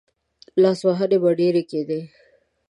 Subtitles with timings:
[0.61, 2.01] لاسوهنې به ډېرې کېدې.